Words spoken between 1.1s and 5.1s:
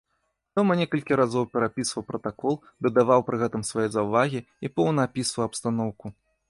разоў перапісваў пратакол, дадаваў пры гэтым свае заўвагі і поўна